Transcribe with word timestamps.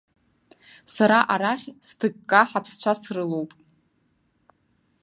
Сара 0.93 1.19
арахь 1.33 1.67
сҭыкка 1.87 2.41
ҳаԥсцәа 2.49 2.93
срылоуп. 3.01 3.51